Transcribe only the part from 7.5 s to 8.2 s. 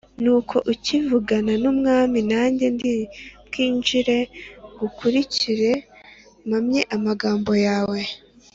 yawe.”